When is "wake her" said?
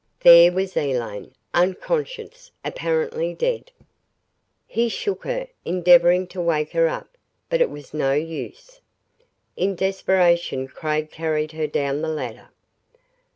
6.41-6.87